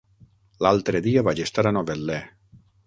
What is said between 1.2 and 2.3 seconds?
vaig estar a Novetlè.